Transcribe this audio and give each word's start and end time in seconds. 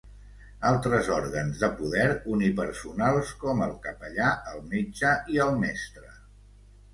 Altres 0.67 1.09
òrgans 1.17 1.59
de 1.63 1.67
poder 1.81 2.05
unipersonals 2.35 3.35
com 3.45 3.61
el 3.67 3.75
capellà, 3.85 4.31
el 4.55 4.65
metge 4.73 5.13
i 5.37 5.39
el 5.47 5.55
mestre. 5.67 6.09